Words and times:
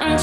I'm 0.00 0.18